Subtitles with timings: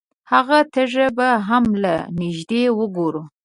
[0.31, 3.23] هغه تیږه به هم له نږدې وګورو.